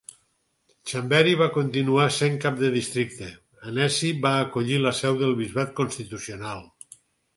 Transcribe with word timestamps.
Chambéry 0.91 1.33
va 1.41 1.47
continuar 1.57 2.07
sent 2.15 2.39
cap 2.45 2.57
de 2.63 2.71
districte, 2.77 3.29
Annecy 3.73 4.11
va 4.27 4.33
acollir 4.47 4.81
la 4.87 4.95
seu 5.01 5.21
del 5.21 5.37
bisbat 5.43 5.77
constitucional. 5.83 6.65